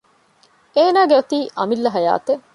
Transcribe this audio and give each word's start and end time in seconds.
އޭނާގެ 0.75 1.13
އޮތީ 1.17 1.37
އަމިއްލަ 1.57 1.89
ޙަޔާތެއް 1.95 2.43